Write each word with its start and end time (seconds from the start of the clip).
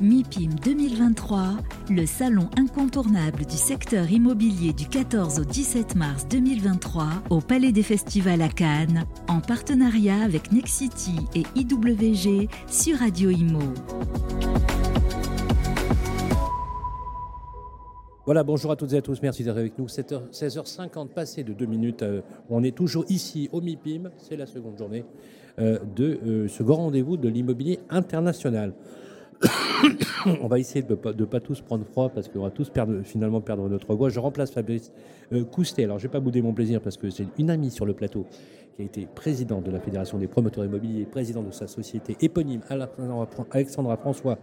MIPIM 0.00 0.50
2023, 0.64 1.56
le 1.90 2.06
salon 2.06 2.48
incontournable 2.56 3.44
du 3.44 3.56
secteur 3.56 4.08
immobilier 4.08 4.72
du 4.72 4.86
14 4.86 5.40
au 5.40 5.44
17 5.44 5.96
mars 5.96 6.28
2023 6.28 7.04
au 7.30 7.40
Palais 7.40 7.72
des 7.72 7.82
Festivals 7.82 8.42
à 8.42 8.48
Cannes, 8.48 9.06
en 9.26 9.40
partenariat 9.40 10.22
avec 10.22 10.52
Nexity 10.52 11.16
et 11.34 11.42
IWG 11.56 12.48
sur 12.68 12.98
Radio 12.98 13.30
Imo. 13.30 13.58
Voilà, 18.24 18.44
bonjour 18.44 18.70
à 18.70 18.76
toutes 18.76 18.92
et 18.92 18.98
à 18.98 19.02
tous, 19.02 19.20
merci 19.20 19.42
d'être 19.42 19.56
avec 19.56 19.78
nous. 19.78 19.86
16h50 19.86 21.08
passé 21.08 21.42
de 21.42 21.52
deux 21.52 21.66
minutes, 21.66 22.02
euh, 22.02 22.20
on 22.50 22.62
est 22.62 22.76
toujours 22.76 23.04
ici 23.08 23.48
au 23.52 23.60
MIPIM, 23.60 24.10
c'est 24.18 24.36
la 24.36 24.46
seconde 24.46 24.78
journée 24.78 25.04
euh, 25.58 25.78
de 25.96 26.20
euh, 26.24 26.46
ce 26.46 26.62
grand 26.62 26.76
rendez-vous 26.76 27.16
de 27.16 27.28
l'immobilier 27.28 27.80
international. 27.90 28.74
on 30.42 30.48
va 30.48 30.58
essayer 30.58 30.82
de 30.82 30.92
ne 30.92 31.24
pas, 31.24 31.40
tous 31.40 31.60
prendre 31.60 31.84
froid 31.84 32.08
parce 32.08 32.28
qu'on 32.28 32.42
va 32.42 32.50
tous 32.50 32.70
perdre, 32.70 33.02
finalement 33.04 33.40
perdre 33.40 33.68
notre 33.68 33.94
voix. 33.94 34.08
Je 34.08 34.18
remplace 34.18 34.50
Fabrice 34.50 34.92
Coustet. 35.52 35.84
Alors, 35.84 35.98
je 35.98 36.06
ne 36.06 36.08
vais 36.08 36.12
pas 36.12 36.20
bouder 36.20 36.42
mon 36.42 36.52
plaisir 36.52 36.80
parce 36.80 36.96
que 36.96 37.10
c'est 37.10 37.26
une 37.38 37.50
amie 37.50 37.70
sur 37.70 37.86
le 37.86 37.94
plateau 37.94 38.26
qui 38.74 38.82
a 38.82 38.84
été 38.84 39.06
président 39.06 39.60
de 39.60 39.70
la 39.70 39.80
Fédération 39.80 40.18
des 40.18 40.26
promoteurs 40.26 40.64
immobiliers, 40.64 41.04
président 41.04 41.42
de 41.42 41.50
sa 41.50 41.66
société 41.66 42.16
éponyme, 42.20 42.60
Alexandra 42.68 43.96
François 43.96 44.38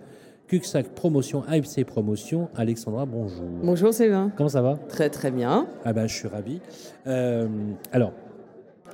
Cuxac 0.47 0.89
Promotion, 0.89 1.43
AFC 1.47 1.83
Promotion. 1.85 2.49
Alexandra, 2.55 3.05
bonjour. 3.05 3.45
Bonjour 3.63 3.93
Sylvain. 3.93 4.31
Comment 4.37 4.49
ça 4.49 4.61
va? 4.61 4.77
Très 4.87 5.09
très 5.09 5.31
bien. 5.31 5.67
Ah 5.83 5.91
ben, 5.91 6.05
je 6.07 6.13
suis 6.13 6.27
ravi. 6.27 6.61
Euh, 7.07 7.47
alors, 7.91 8.13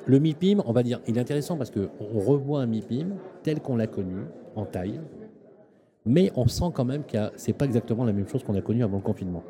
le 0.05 0.19
MIPIM, 0.19 0.63
on 0.65 0.71
va 0.71 0.81
dire, 0.81 1.01
il 1.07 1.17
est 1.17 1.21
intéressant 1.21 1.57
parce 1.57 1.69
qu'on 1.69 2.19
revoit 2.19 2.61
un 2.61 2.67
MIPIM 2.67 3.15
tel 3.43 3.59
qu'on 3.59 3.75
l'a 3.75 3.87
connu, 3.87 4.21
en 4.55 4.65
taille, 4.65 4.99
mais 6.05 6.31
on 6.35 6.47
sent 6.47 6.71
quand 6.73 6.85
même 6.85 7.03
que 7.03 7.17
ce 7.37 7.47
n'est 7.47 7.53
pas 7.53 7.65
exactement 7.65 8.03
la 8.03 8.13
même 8.13 8.27
chose 8.27 8.43
qu'on 8.43 8.55
a 8.55 8.61
connu 8.61 8.83
avant 8.83 8.97
le 8.97 9.03
confinement. 9.03 9.43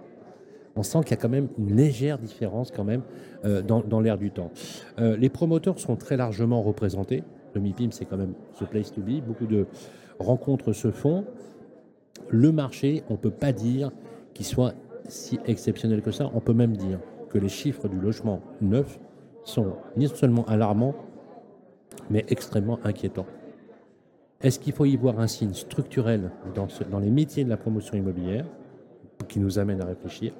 On 0.75 0.83
sent 0.83 0.99
qu'il 1.01 1.11
y 1.11 1.13
a 1.13 1.17
quand 1.17 1.29
même 1.29 1.49
une 1.57 1.75
légère 1.75 2.17
différence 2.17 2.71
quand 2.71 2.83
même 2.83 3.01
euh, 3.43 3.61
dans, 3.61 3.99
l'air 3.99 4.17
du 4.17 4.31
temps. 4.31 4.51
Euh, 4.99 5.17
les 5.17 5.29
promoteurs 5.29 5.79
sont 5.79 5.97
très 5.97 6.15
largement 6.15 6.61
représentés. 6.61 7.23
Le 7.53 7.61
MIPIM, 7.61 7.91
c'est 7.91 8.05
quand 8.05 8.17
même 8.17 8.33
ce 8.53 8.63
place 8.63 8.91
to 8.93 9.01
be. 9.01 9.21
Beaucoup 9.21 9.47
de 9.47 9.67
rencontres 10.19 10.71
se 10.71 10.91
font 10.91 11.25
le 12.29 12.51
marché, 12.51 13.03
on 13.09 13.13
ne 13.13 13.17
peut 13.17 13.31
pas 13.31 13.51
dire 13.51 13.91
qu'il 14.33 14.45
soit 14.45 14.73
si 15.07 15.39
exceptionnel 15.45 16.01
que 16.01 16.11
ça. 16.11 16.29
On 16.33 16.39
peut 16.39 16.53
même 16.53 16.77
dire 16.77 16.99
que 17.29 17.37
les 17.37 17.49
chiffres 17.49 17.87
du 17.87 17.99
logement 17.99 18.41
neuf 18.61 18.99
sont 19.43 19.73
non 19.97 20.07
seulement 20.07 20.45
alarmants, 20.45 20.95
mais 22.09 22.25
extrêmement 22.29 22.79
inquiétants. 22.83 23.25
Est-ce 24.43 24.59
qu'il 24.59 24.73
faut 24.73 24.85
y 24.85 24.95
voir 24.95 25.19
un 25.19 25.27
signe 25.27 25.53
structurel 25.53 26.31
dans, 26.55 26.99
les 26.99 27.11
métiers 27.11 27.43
de 27.43 27.49
la 27.49 27.57
promotion 27.57 27.95
immobilière 27.95 28.45
qui 29.27 29.39
nous 29.39 29.59
amène 29.59 29.81
à 29.81 29.85
réfléchir 29.85 30.33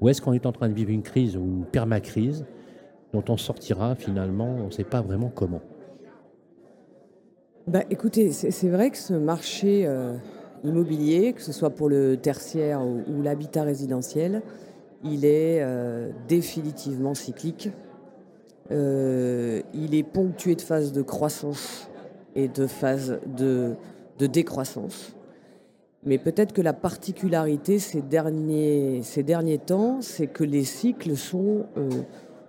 Ou 0.00 0.08
est-ce 0.08 0.22
qu'on 0.22 0.32
est 0.32 0.46
en 0.46 0.52
train 0.52 0.68
de 0.68 0.74
vivre 0.74 0.90
une 0.90 1.02
crise 1.02 1.36
ou 1.36 1.40
une 1.40 1.64
permacrise 1.64 2.46
dont 3.12 3.24
on 3.28 3.36
sortira 3.36 3.96
finalement, 3.96 4.56
on 4.62 4.66
ne 4.66 4.70
sait 4.70 4.84
pas 4.84 5.00
vraiment 5.00 5.28
comment 5.28 5.60
bah, 7.66 7.82
Écoutez, 7.90 8.30
c'est 8.30 8.68
vrai 8.68 8.90
que 8.90 8.96
ce 8.96 9.14
marché 9.14 9.86
euh, 9.86 10.14
immobilier, 10.62 11.32
que 11.32 11.42
ce 11.42 11.52
soit 11.52 11.70
pour 11.70 11.88
le 11.88 12.16
tertiaire 12.16 12.80
ou, 12.86 13.22
l'habitat 13.22 13.64
résidentiel, 13.64 14.42
il 15.02 15.24
est 15.24 15.62
euh, 15.62 16.12
définitivement 16.28 17.14
cyclique. 17.14 17.70
Euh, 18.70 19.62
il 19.74 19.96
est 19.96 20.04
ponctué 20.04 20.54
de 20.54 20.60
phases 20.60 20.92
de 20.92 21.02
croissance 21.02 21.90
et 22.34 22.48
de 22.48 22.66
phases 22.66 23.18
de, 23.26 23.76
décroissance. 24.18 25.14
Mais 26.04 26.18
peut-être 26.18 26.52
que 26.52 26.62
la 26.62 26.72
particularité 26.72 27.78
ces 27.78 28.02
derniers, 28.02 29.00
ces 29.02 29.22
derniers 29.22 29.58
temps, 29.58 30.00
c'est 30.00 30.26
que 30.26 30.44
les 30.44 30.64
cycles 30.64 31.16
sont 31.16 31.66
euh, 31.76 31.88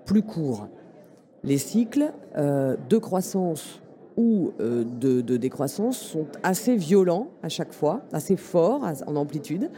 plus 0.06 0.24
courts. 0.24 0.68
Les 1.44 1.58
cycles 1.58 2.12
de 2.36 2.98
croissance 2.98 3.82
ou 4.18 4.54
euh, 4.60 4.84
de, 4.84 5.38
décroissance 5.38 5.98
sont 5.98 6.26
assez 6.44 6.76
violents 6.76 7.30
à 7.44 7.50
chaque 7.50 7.74
fois, 7.74 8.02
assez 8.12 8.38
forts 8.38 8.82
en 9.08 9.16
amplitude, 9.16 9.70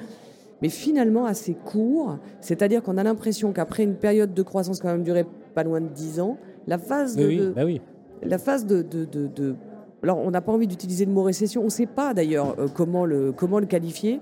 mais 0.61 0.69
finalement 0.69 1.25
assez 1.25 1.53
courts. 1.53 2.17
C'est-à-dire 2.41 2.83
qu'on 2.83 2.97
a 2.97 3.03
l'impression 3.03 3.51
qu'après 3.51 3.83
une 3.83 3.95
période 3.95 4.33
de 4.33 4.43
croissance 4.43 4.79
quand 4.79 4.89
même 4.89 5.03
durée 5.03 5.25
pas 5.53 5.63
loin 5.63 5.81
de 5.81 5.87
10 5.87 6.19
ans, 6.19 6.37
la 6.67 6.77
phase 6.77 7.15
de, 7.15 7.53
bah 7.55 7.65
oui, 7.65 7.81
la 8.23 8.37
phase 8.37 8.65
de, 8.65 8.81
de 8.81 9.55
alors 10.03 10.19
on 10.19 10.31
n'a 10.31 10.41
pas 10.41 10.51
envie 10.51 10.67
d'utiliser 10.67 11.05
le 11.05 11.11
mot 11.11 11.23
récession, 11.23 11.61
on 11.61 11.65
ne 11.65 11.69
sait 11.69 11.85
pas 11.85 12.13
d'ailleurs 12.13 12.55
euh, 12.59 12.67
comment, 12.73 13.05
le, 13.05 13.33
qualifier, 13.67 14.19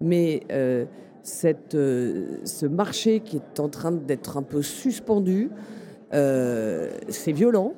mais 0.00 0.42
euh, 0.50 0.84
cette, 1.22 1.72
ce 1.72 2.66
marché 2.66 3.20
qui 3.20 3.36
est 3.36 3.60
en 3.60 3.68
train 3.68 3.92
d'être 3.92 4.36
un 4.36 4.42
peu 4.42 4.62
suspendu, 4.62 5.50
c'est 6.10 7.32
violent, 7.32 7.72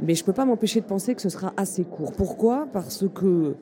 mais 0.00 0.14
je 0.14 0.22
ne 0.22 0.26
peux 0.26 0.32
pas 0.32 0.44
m'empêcher 0.44 0.80
de 0.80 0.86
penser 0.86 1.14
que 1.14 1.20
ce 1.20 1.28
sera 1.28 1.52
assez 1.56 1.84
court. 1.84 2.12
Pourquoi? 2.12 2.66
Parce 2.72 3.04
que 3.14 3.54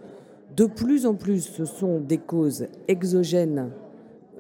de 0.57 0.67
plus 0.67 1.07
en 1.07 1.15
plus, 1.15 1.41
ce 1.41 1.65
sont 1.65 2.01
des 2.01 2.19
causes 2.19 2.67
exogènes 2.89 3.71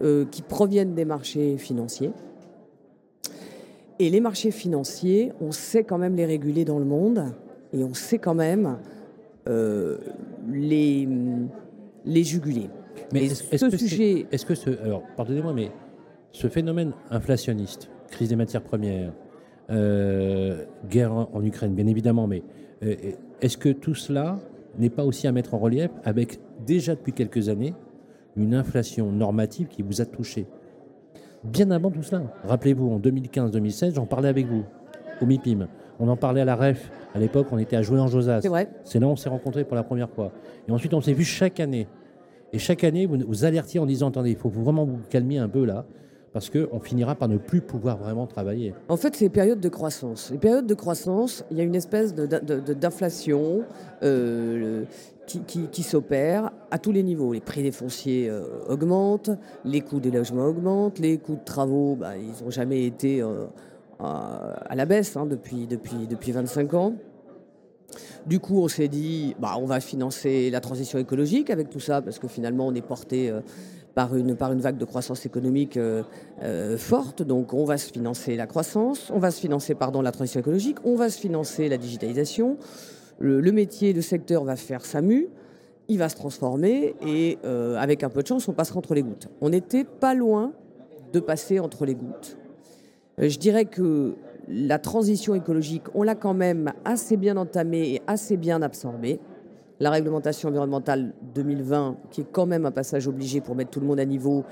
euh, 0.02 0.24
qui 0.30 0.42
proviennent 0.42 0.94
des 0.94 1.04
marchés 1.04 1.56
financiers. 1.56 2.10
Et 3.98 4.08
les 4.10 4.20
marchés 4.20 4.50
financiers, 4.50 5.32
on 5.40 5.52
sait 5.52 5.84
quand 5.84 5.98
même 5.98 6.16
les 6.16 6.24
réguler 6.24 6.64
dans 6.64 6.78
le 6.78 6.84
monde 6.84 7.34
et 7.72 7.84
on 7.84 7.94
sait 7.94 8.18
quand 8.18 8.34
même 8.34 8.78
euh, 9.48 9.98
les, 10.48 11.08
les 12.04 12.24
juguler. 12.24 12.68
Mais 13.12 13.24
est-ce 13.24 13.66
que, 13.66 13.76
sujet... 13.76 14.26
est, 14.30 14.44
que 14.44 14.54
ce. 14.54 14.70
Alors, 14.82 15.02
pardonnez-moi, 15.16 15.52
mais 15.52 15.70
ce 16.32 16.48
phénomène 16.48 16.92
inflationniste, 17.10 17.90
crise 18.10 18.28
des 18.28 18.36
matières 18.36 18.62
premières, 18.62 19.12
euh, 19.70 20.64
guerre 20.88 21.12
en 21.12 21.44
Ukraine, 21.44 21.74
bien 21.74 21.86
évidemment, 21.86 22.26
mais 22.26 22.42
euh, 22.82 22.94
est-ce 23.40 23.56
que 23.56 23.68
tout 23.68 23.94
cela 23.94 24.38
n'est 24.78 24.90
pas 24.90 25.04
aussi 25.04 25.26
à 25.26 25.32
mettre 25.32 25.54
en 25.54 25.58
relief 25.58 25.90
avec 26.04 26.38
déjà 26.66 26.94
depuis 26.94 27.12
quelques 27.12 27.48
années 27.48 27.74
une 28.36 28.54
inflation 28.54 29.10
normative 29.10 29.68
qui 29.68 29.82
vous 29.82 30.00
a 30.00 30.06
touché? 30.06 30.46
Bien 31.44 31.70
avant 31.70 31.90
tout 31.90 32.02
cela, 32.02 32.22
rappelez-vous, 32.44 32.90
en 32.90 33.00
2015-2016, 33.00 33.94
j'en 33.94 34.06
parlais 34.06 34.28
avec 34.28 34.46
vous, 34.46 34.64
au 35.20 35.26
MIPIM. 35.26 35.68
On 36.00 36.08
en 36.08 36.16
parlait 36.16 36.40
à 36.40 36.44
la 36.44 36.56
REF. 36.56 36.90
À 37.14 37.18
l'époque, 37.18 37.48
on 37.52 37.58
était 37.58 37.76
à 37.76 37.82
jouer 37.82 38.00
en 38.00 38.08
Josas. 38.08 38.40
C'est 38.40 38.48
vrai. 38.48 38.68
C'est 38.84 38.98
là 38.98 39.06
où 39.06 39.10
on 39.10 39.16
s'est 39.16 39.28
rencontrés 39.28 39.64
pour 39.64 39.76
la 39.76 39.82
première 39.82 40.08
fois. 40.08 40.32
Et 40.66 40.72
ensuite, 40.72 40.94
on 40.94 41.00
s'est 41.00 41.12
vu 41.12 41.24
chaque 41.24 41.60
année. 41.60 41.86
Et 42.52 42.58
chaque 42.58 42.82
année, 42.82 43.06
vous 43.06 43.18
vous 43.28 43.44
alertiez 43.44 43.78
en 43.78 43.86
disant 43.86 44.08
attendez, 44.08 44.30
il 44.30 44.36
faut 44.36 44.48
vraiment 44.48 44.84
vous 44.84 44.98
calmer 45.10 45.38
un 45.38 45.48
peu 45.48 45.64
là 45.64 45.84
parce 46.32 46.48
qu'on 46.48 46.78
finira 46.80 47.14
par 47.14 47.28
ne 47.28 47.36
plus 47.36 47.60
pouvoir 47.60 47.98
vraiment 47.98 48.26
travailler. 48.26 48.74
En 48.88 48.96
fait, 48.96 49.16
c'est 49.16 49.24
les 49.26 49.30
périodes 49.30 49.60
de 49.60 49.68
croissance. 49.68 50.30
Les 50.30 50.38
périodes 50.38 50.66
de 50.66 50.74
croissance, 50.74 51.44
il 51.50 51.58
y 51.58 51.60
a 51.60 51.64
une 51.64 51.74
espèce 51.74 52.14
d'inflation 52.14 53.62
euh, 54.02 54.84
qui, 55.26 55.82
s'opère 55.82 56.50
à 56.70 56.78
tous 56.78 56.92
les 56.92 57.02
niveaux. 57.02 57.32
Les 57.32 57.40
prix 57.40 57.62
des 57.62 57.72
fonciers 57.72 58.28
euh, 58.28 58.42
augmentent, 58.68 59.30
les 59.64 59.80
coûts 59.80 60.00
des 60.00 60.10
logements 60.10 60.46
augmentent, 60.46 60.98
les 60.98 61.18
coûts 61.18 61.36
de 61.36 61.44
travaux, 61.44 61.96
bah, 61.96 62.12
ils 62.16 62.44
n'ont 62.44 62.50
jamais 62.50 62.84
été 62.84 63.22
euh, 63.22 63.46
à 64.02 64.74
la 64.74 64.86
baisse 64.86 65.16
hein, 65.16 65.26
depuis, 65.26 65.66
depuis, 65.66 66.06
depuis 66.08 66.32
25 66.32 66.74
ans. 66.74 66.94
Du 68.26 68.38
coup, 68.38 68.62
on 68.62 68.68
s'est 68.68 68.88
dit, 68.88 69.34
bah, 69.38 69.54
on 69.58 69.66
va 69.66 69.80
financer 69.80 70.50
la 70.50 70.60
transition 70.60 70.98
écologique 70.98 71.50
avec 71.50 71.70
tout 71.70 71.80
ça, 71.80 72.02
parce 72.02 72.18
que 72.18 72.28
finalement, 72.28 72.66
on 72.66 72.74
est 72.74 72.86
porté 72.86 73.32
par 73.94 74.16
une, 74.16 74.36
par 74.36 74.52
une 74.52 74.60
vague 74.60 74.76
de 74.76 74.84
croissance 74.84 75.26
économique 75.26 75.76
euh, 75.76 76.02
euh, 76.42 76.76
forte. 76.76 77.22
Donc 77.22 77.54
on 77.54 77.64
va 77.64 77.78
se 77.78 77.92
financer 77.92 78.36
la 78.36 78.46
croissance, 78.46 79.10
on 79.14 79.18
va 79.18 79.30
se 79.30 79.40
financer 79.40 79.74
pardon, 79.74 80.02
la 80.02 80.12
transition 80.12 80.40
écologique, 80.40 80.78
on 80.84 80.96
va 80.96 81.10
se 81.10 81.18
financer 81.18 81.68
la 81.68 81.76
digitalisation. 81.76 82.56
Le, 83.18 83.52
métier, 83.52 83.92
le 83.92 84.00
secteur 84.00 84.44
va 84.44 84.56
faire 84.56 84.84
sa 84.84 85.02
mue, 85.02 85.28
il 85.88 85.98
va 85.98 86.08
se 86.08 86.16
transformer 86.16 86.94
et 87.06 87.38
euh, 87.44 87.76
avec 87.76 88.02
un 88.02 88.08
peu 88.08 88.22
de 88.22 88.26
chance, 88.26 88.48
on 88.48 88.52
passera 88.52 88.78
entre 88.78 88.94
les 88.94 89.02
gouttes. 89.02 89.28
On 89.42 89.50
n'était 89.50 89.84
pas 89.84 90.14
loin 90.14 90.52
de 91.12 91.20
passer 91.20 91.60
entre 91.60 91.84
les 91.84 91.94
gouttes. 91.94 92.38
Je 93.28 93.38
dirais 93.38 93.66
que 93.66 94.14
la 94.48 94.78
transition 94.78 95.34
écologique, 95.34 95.82
on 95.94 96.02
l'a 96.02 96.14
quand 96.14 96.34
même 96.34 96.72
assez 96.84 97.16
bien 97.16 97.36
entamée 97.36 97.94
et 97.94 98.02
assez 98.06 98.36
bien 98.36 98.62
absorbée 98.62 99.20
la 99.80 99.90
réglementation 99.90 100.50
environnementale 100.50 101.14
2020, 101.34 101.96
qui 102.10 102.20
est 102.20 102.26
quand 102.30 102.46
même 102.46 102.66
un 102.66 102.70
passage 102.70 103.08
obligé 103.08 103.40
pour 103.40 103.54
mettre 103.54 103.70
tout 103.70 103.80
le 103.80 103.86
monde 103.86 103.98
à 103.98 104.04
niveau, 104.04 104.44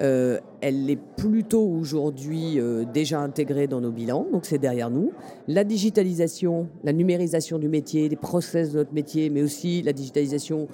euh, 0.00 0.40
elle 0.60 0.90
est 0.90 0.98
plutôt 1.16 1.62
aujourd'hui 1.62 2.58
euh, 2.58 2.84
déjà 2.84 3.20
intégrée 3.20 3.68
dans 3.68 3.80
nos 3.80 3.92
bilans, 3.92 4.26
donc 4.32 4.46
c'est 4.46 4.58
derrière 4.58 4.90
nous. 4.90 5.12
La 5.46 5.62
digitalisation, 5.62 6.68
la 6.82 6.92
numérisation 6.92 7.58
du 7.58 7.68
métier, 7.68 8.08
des 8.08 8.16
process 8.16 8.72
de 8.72 8.78
notre 8.78 8.92
métier, 8.92 9.30
mais 9.30 9.42
aussi 9.42 9.82
la 9.82 9.92
digitalisation 9.92 10.66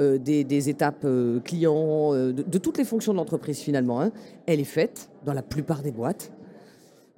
euh, 0.00 0.18
des, 0.18 0.68
étapes 0.68 1.06
clients, 1.44 2.14
de, 2.14 2.58
toutes 2.58 2.78
les 2.78 2.84
fonctions 2.84 3.12
de 3.12 3.18
l'entreprise 3.18 3.58
finalement, 3.58 4.00
hein, 4.00 4.10
elle 4.46 4.58
est 4.58 4.64
faite 4.64 5.10
dans 5.24 5.34
la 5.34 5.42
plupart 5.42 5.82
des 5.82 5.92
boîtes. 5.92 6.32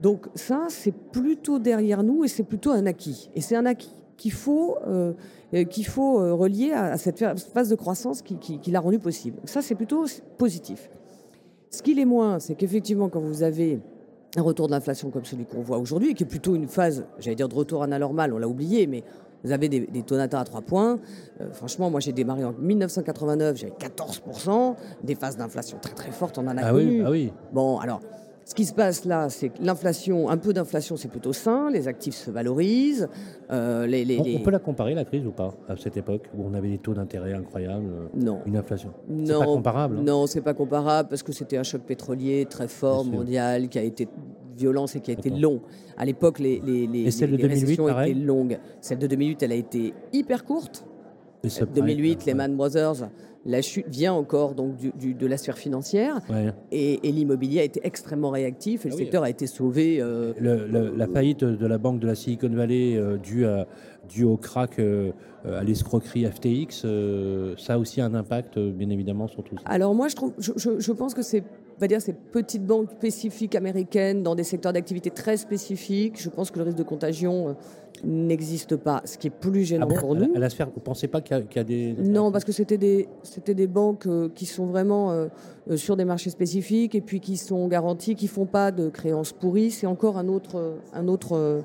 Donc 0.01 0.27
ça, 0.35 0.67
c'est 0.69 0.95
plutôt 0.95 1.59
derrière 1.59 2.03
nous 2.03 2.25
et 2.25 2.29
c'est 2.29 2.43
plutôt 2.43 2.71
un 2.71 2.87
acquis. 2.87 3.31
Et 3.35 3.41
c'est 3.41 3.57
un 3.57 3.67
acquis 3.67 3.95
qu'il 4.17 4.33
faut, 4.33 4.77
euh, 4.87 5.13
qu'il 5.71 5.87
faut 5.87 6.21
euh, 6.21 6.33
relier 6.33 6.73
à, 6.73 6.97
cette 6.97 7.19
phase 7.19 7.69
de 7.69 7.75
croissance 7.75 8.23
qui, 8.23 8.37
qui, 8.37 8.71
l'a 8.71 8.81
rendu 8.81 8.99
possible. 8.99 9.39
Ça, 9.45 9.63
c'est 9.63 9.75
plutôt 9.75 10.05
positif. 10.39 10.91
Ce 11.71 11.83
qui 11.83 11.95
l'est 11.95 12.05
moins, 12.05 12.39
c'est 12.39 12.55
qu'effectivement, 12.55 13.09
quand 13.09 13.21
vous 13.21 13.43
avez 13.43 13.81
un 14.37 14.43
retour 14.43 14.67
de 14.67 14.73
l'inflation 14.73 15.11
comme 15.11 15.25
celui 15.25 15.45
qu'on 15.45 15.63
voit 15.63 15.79
aujourd'hui, 15.79 16.15
qui 16.15 16.25
est 16.25 16.27
plutôt 16.27 16.55
une 16.55 16.69
phase, 16.69 17.05
j'allais 17.19 17.37
dire, 17.37 17.49
de 17.49 17.55
retour 17.55 17.83
à 17.83 17.87
la 17.87 17.99
normale, 17.99 18.33
on 18.33 18.39
l'a 18.39 18.49
oublié, 18.49 18.87
mais 18.87 19.03
vous 19.43 19.53
avez 19.53 19.69
des, 19.69 20.03
taux 20.03 20.17
d'intérêt 20.17 20.43
à 20.43 20.45
3 20.45 20.63
points. 20.63 20.99
Euh, 21.41 21.51
franchement, 21.53 21.91
moi 21.91 22.01
j'ai 22.01 22.13
démarré 22.13 22.45
en 22.45 22.53
1989, 22.53 23.57
j'avais 23.57 23.73
14%, 23.73 24.75
des 25.03 25.15
phases 25.15 25.37
d'inflation 25.37 25.79
très 25.81 25.95
très 25.95 26.11
fortes, 26.11 26.39
on 26.39 26.47
en 26.47 26.57
a 26.57 26.63
ah 26.63 26.75
Oui, 26.75 27.03
ah 27.05 27.11
oui. 27.11 27.33
Bon, 27.53 27.79
alors 27.79 28.01
ce 28.45 28.55
qui 28.55 28.65
se 28.65 28.73
passe 28.73 29.05
là, 29.05 29.29
c'est 29.29 29.51
que 29.51 29.63
l'inflation, 29.63 30.29
un 30.29 30.37
peu 30.37 30.53
d'inflation, 30.53 30.97
c'est 30.97 31.09
plutôt 31.09 31.33
sain, 31.33 31.71
les 31.71 31.87
actifs 31.87 32.15
se 32.15 32.31
valorisent. 32.31 33.09
Euh, 33.51 33.87
les, 33.87 34.19
on, 34.19 34.41
peut 34.41 34.51
la 34.51 34.59
comparer, 34.59 34.95
la 34.95 35.05
crise, 35.05 35.25
ou 35.27 35.31
pas, 35.31 35.55
à 35.69 35.77
cette 35.77 35.97
époque, 35.97 36.29
où 36.37 36.45
on 36.45 36.55
avait 36.55 36.69
des 36.69 36.79
taux 36.79 36.95
d'intérêt 36.95 37.33
incroyables 37.33 37.91
euh, 37.91 38.07
Non. 38.15 38.41
Une 38.47 38.57
inflation 38.57 38.91
C'est 39.25 39.39
pas 39.39 39.45
comparable 39.45 39.99
hein 39.99 40.03
Non, 40.05 40.27
c'est 40.27 40.41
pas 40.41 40.55
comparable, 40.55 41.09
parce 41.09 41.23
que 41.23 41.33
c'était 41.33 41.59
un 41.59 41.63
choc 41.63 41.83
pétrolier 41.83 42.47
très 42.49 42.69
fort, 42.69 43.05
mondial, 43.05 43.69
qui 43.69 43.79
a 43.79 43.83
été 43.83 44.09
violent 44.57 44.87
et 44.87 45.01
qui 45.01 45.11
a 45.11 45.15
été 45.15 45.31
long. 45.31 45.61
À 45.97 46.05
l'époque, 46.05 46.39
les, 46.39 46.61
les, 46.65 46.87
les, 46.87 47.05
de 47.05 47.37
2008, 47.37 47.81
étaient 47.81 48.15
longues. 48.15 48.59
Celle 48.81 48.99
de 48.99 49.07
2008, 49.07 49.43
elle 49.43 49.53
a 49.53 49.57
été 49.57 49.95
hyper 50.13 50.45
courte. 50.45 50.85
2008, 51.43 52.27
les 52.27 52.35
Man 52.35 52.57
Brothers, 52.57 53.09
la 53.47 53.63
chute 53.63 53.89
vient 53.89 54.13
encore 54.13 54.55
donc 54.55 54.77
du, 54.77 55.15
de 55.15 55.27
la 55.27 55.39
sphère 55.39 55.57
financière 55.57 56.21
et, 56.71 56.99
l'immobilier 57.03 57.61
a 57.61 57.65
été 57.65 57.81
extrêmement 57.85 58.31
réactif 58.31 58.85
et 58.85 58.89
le 58.89 58.95
ah 58.95 58.99
secteur 58.99 59.23
a 59.23 59.31
été 59.31 59.47
sauvé. 59.47 59.99
Euh, 60.01 60.33
la 60.97 61.07
faillite 61.07 61.45
de 61.45 61.67
la 61.67 61.79
banque 61.79 62.01
de 62.01 62.07
la 62.07 62.15
Silicon 62.15 62.51
Valley 62.51 62.97
euh, 62.97 63.17
due, 63.17 63.47
à, 63.47 63.67
due, 64.09 64.25
au 64.25 64.37
crack, 64.37 64.79
euh, 64.79 65.13
à 65.45 65.65
l'escroquerie 65.65 66.27
FTX, 66.27 66.87
ça 67.57 67.75
a 67.75 67.79
aussi 67.79 68.01
un 68.01 68.15
impact 68.15 68.59
bien 68.59 68.91
évidemment 68.91 69.27
sur 69.27 69.43
tout 69.43 69.57
ça. 69.57 69.63
Alors 69.65 69.95
moi 69.95 70.09
je, 70.09 70.17
trouve, 70.17 70.35
je, 70.39 70.53
je 70.57 70.93
pense 70.93 71.15
que 71.15 71.23
c'est 71.23 71.43
va 71.81 71.89
dire 71.89 72.01
ces 72.01 72.13
petites 72.13 72.65
banques 72.65 72.91
spécifiques 72.91 73.55
américaines 73.55 74.23
dans 74.23 74.35
des 74.35 74.45
secteurs 74.45 74.73
d'activité 74.73 75.11
très 75.11 75.37
spécifiques, 75.37 76.21
je 76.21 76.29
pense 76.29 76.51
que 76.51 76.59
le 76.59 76.65
risque 76.65 76.79
de 76.79 76.83
contagion 76.83 77.57
n'existe 78.05 78.77
pas. 78.77 79.03
Ce 79.05 79.19
qui 79.19 79.27
est 79.27 79.31
plus 79.31 79.65
gênant 79.65 79.89
ah 79.91 80.01
pour 80.01 80.15
nous. 80.15 80.33
À 80.35 80.39
la 80.39 80.51
sphère, 80.51 80.69
vous 80.69 80.81
ne 80.81 80.85
pensez 80.85 81.09
pas 81.09 81.21
qu'il 81.21 81.37
y, 81.55 81.59
a 81.59 81.65
des... 81.65 81.95
Non, 81.99 82.33
parce 82.33 82.45
que 82.45 82.53
c'était 82.53 82.79
des, 82.79 83.09
c'était 83.23 83.55
des 83.55 83.67
banques 83.67 84.07
euh, 84.07 84.29
qui 84.35 84.47
sont 84.47 84.67
vraiment 84.67 85.11
euh, 85.11 85.29
euh, 85.71 85.77
sur 85.77 85.97
des 85.97 86.05
marchés 86.05 86.31
spécifiques 86.31 86.95
et 86.95 87.01
puis 87.01 87.21
qui 87.21 87.37
sont 87.37 87.67
garanties, 87.69 88.15
qui 88.15 88.27
ne 88.27 88.31
font 88.31 88.47
pas 88.47 88.73
de 88.73 88.89
créances 88.89 89.33
pourries. 89.33 89.71
C'est 89.71 89.87
encore 89.87 90.19
un 90.19 90.29
autre, 90.29 90.79
un, 90.93 91.09
autre, 91.09 91.63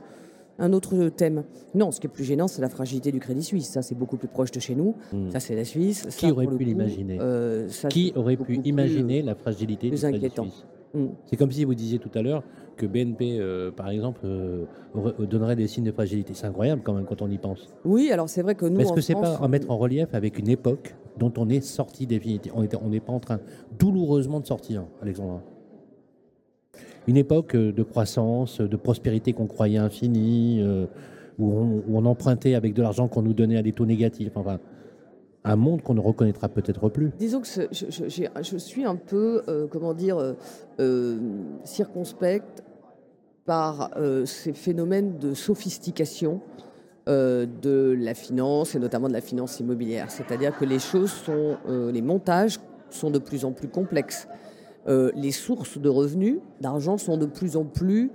un 0.59 0.73
autre 0.73 1.09
thème. 1.09 1.43
Non, 1.73 1.91
ce 1.91 1.99
qui 1.99 2.07
est 2.07 2.09
plus 2.09 2.23
gênant, 2.23 2.47
c'est 2.47 2.61
la 2.61 2.69
fragilité 2.69 3.11
du 3.11 3.19
Crédit 3.19 3.43
Suisse. 3.43 3.69
Ça, 3.69 3.81
c'est 3.81 3.95
beaucoup 3.95 4.17
plus 4.17 4.27
proche 4.27 4.51
de 4.51 4.59
chez 4.59 4.75
nous. 4.75 4.95
Hmm. 5.11 5.29
Ça, 5.29 5.39
c'est 5.39 5.55
la 5.55 5.65
Suisse. 5.65 6.07
Qui 6.17 6.31
aurait 6.31 6.47
pu 6.47 6.63
l'imaginer 6.63 7.19
Qui 7.89 8.13
aurait 8.15 8.37
pu 8.37 8.59
imaginer 8.63 9.21
la 9.21 9.35
fragilité 9.35 9.89
du 9.89 9.97
Crédit 9.97 10.29
Suisse 10.29 10.65
hmm. 10.93 11.07
C'est 11.25 11.37
comme 11.37 11.51
si 11.51 11.65
vous 11.65 11.75
disiez 11.75 11.99
tout 11.99 12.11
à 12.13 12.21
l'heure 12.21 12.43
que 12.75 12.85
BNP, 12.85 13.37
euh, 13.39 13.71
par 13.71 13.89
exemple, 13.89 14.21
euh, 14.25 14.65
euh, 14.95 15.25
donnerait 15.25 15.55
des 15.55 15.67
signes 15.67 15.85
de 15.85 15.91
fragilité. 15.91 16.33
C'est 16.33 16.47
incroyable 16.47 16.81
quand 16.83 16.93
même 16.93 17.05
quand 17.05 17.21
on 17.21 17.29
y 17.29 17.37
pense. 17.37 17.73
Oui, 17.85 18.11
alors 18.11 18.29
c'est 18.29 18.41
vrai 18.41 18.55
que 18.55 18.65
nous. 18.65 18.79
Est-ce 18.79 18.93
que 18.93 19.01
c'est 19.01 19.13
pas 19.13 19.35
à 19.35 19.47
mettre 19.47 19.71
en 19.71 19.77
relief 19.77 20.13
avec 20.13 20.37
une 20.39 20.49
époque 20.49 20.95
dont 21.17 21.31
on 21.37 21.49
est 21.49 21.61
sorti 21.61 22.05
définitivement 22.05 22.63
On 22.83 22.89
n'est 22.89 22.99
pas 22.99 23.13
en 23.13 23.19
train 23.19 23.39
douloureusement 23.79 24.39
de 24.39 24.45
sortir, 24.45 24.85
Alexandra? 25.01 25.41
Une 27.07 27.17
époque 27.17 27.55
de 27.55 27.83
croissance, 27.83 28.61
de 28.61 28.75
prospérité 28.75 29.33
qu'on 29.33 29.47
croyait 29.47 29.77
infinie, 29.77 30.63
où 31.37 31.53
on, 31.87 32.05
empruntait 32.05 32.55
avec 32.55 32.73
de 32.73 32.81
l'argent 32.81 33.07
qu'on 33.07 33.21
nous 33.21 33.33
donnait 33.33 33.57
à 33.57 33.61
des 33.61 33.73
taux 33.73 33.85
négatifs. 33.85 34.31
Enfin, 34.35 34.59
un 35.43 35.55
monde 35.55 35.81
qu'on 35.83 35.93
ne 35.93 35.99
reconnaîtra 35.99 36.49
peut-être 36.49 36.89
plus. 36.89 37.11
Disons 37.19 37.41
que 37.41 37.47
je, 37.71 38.57
suis 38.57 38.85
un 38.85 38.95
peu, 38.95 39.43
comment 39.69 39.93
dire, 39.93 40.35
circonspecte 41.63 42.63
par 43.45 43.91
euh, 43.95 44.25
ces 44.25 44.53
phénomènes 44.53 45.17
de 45.19 45.33
sophistication 45.33 46.41
euh, 47.07 47.45
de 47.61 47.95
la 47.97 48.15
finance 48.15 48.75
et 48.75 48.79
notamment 48.79 49.07
de 49.07 49.13
la 49.13 49.21
finance 49.21 49.59
immobilière. 49.59 50.09
C'est-à-dire 50.09 50.57
que 50.57 50.65
les 50.65 50.79
choses 50.79 51.11
sont, 51.11 51.57
euh, 51.69 51.91
les 51.91 52.01
montages 52.01 52.59
sont 52.89 53.11
de 53.11 53.19
plus 53.19 53.45
en 53.45 53.51
plus 53.51 53.67
complexes. 53.67 54.27
Les 54.87 55.31
sources 55.31 55.77
de 55.77 55.89
revenus, 55.89 56.37
d'argent, 56.61 56.97
sont 56.97 57.17
de 57.17 57.25
plus 57.25 57.57
en 57.57 57.63
plus 57.65 58.11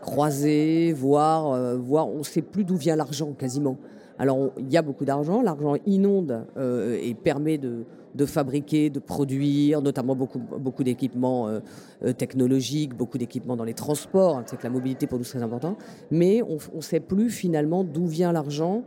croisées, 0.00 0.92
voire, 0.92 1.76
voire 1.76 2.08
on 2.08 2.18
ne 2.18 2.22
sait 2.22 2.42
plus 2.42 2.64
d'où 2.64 2.76
vient 2.76 2.96
l'argent 2.96 3.32
quasiment. 3.32 3.78
Alors 4.18 4.52
il 4.58 4.70
y 4.70 4.76
a 4.76 4.82
beaucoup 4.82 5.04
d'argent, 5.04 5.42
l'argent 5.42 5.74
inonde 5.86 6.46
et 6.56 7.14
permet 7.14 7.58
de, 7.58 7.84
de 8.16 8.26
fabriquer, 8.26 8.90
de 8.90 8.98
produire, 8.98 9.82
notamment 9.82 10.16
beaucoup, 10.16 10.38
beaucoup 10.38 10.82
d'équipements 10.82 11.48
euh, 11.48 11.60
euh, 12.04 12.12
technologiques, 12.12 12.96
beaucoup 12.96 13.18
d'équipements 13.18 13.56
dans 13.56 13.64
les 13.64 13.74
transports. 13.74 14.42
C'est 14.46 14.56
que 14.56 14.64
la 14.64 14.70
mobilité 14.70 15.06
pour 15.06 15.18
nous 15.18 15.24
c'est 15.24 15.36
très 15.36 15.42
important. 15.42 15.76
Mais 16.10 16.42
on 16.42 16.58
ne 16.76 16.80
sait 16.80 17.00
plus 17.00 17.30
finalement 17.30 17.84
d'où 17.84 18.06
vient 18.06 18.32
l'argent 18.32 18.82